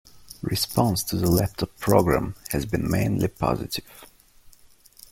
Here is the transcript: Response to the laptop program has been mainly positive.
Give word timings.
Response 0.41 1.03
to 1.03 1.15
the 1.15 1.29
laptop 1.29 1.77
program 1.77 2.33
has 2.49 2.65
been 2.65 2.89
mainly 2.89 3.27
positive. 3.27 4.05